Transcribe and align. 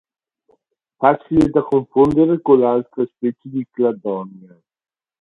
Facile 0.97 1.49
da 1.51 1.61
confondere 1.61 2.41
con 2.41 2.63
altre 2.63 3.05
specie 3.05 3.49
di 3.49 3.67
Cladonia. 3.69 4.59